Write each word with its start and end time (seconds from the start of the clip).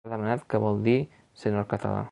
Ha 0.05 0.09
demanat 0.11 0.45
què 0.53 0.61
vol 0.63 0.81
dir 0.87 0.97
ser 1.43 1.57
nord-català. 1.59 2.05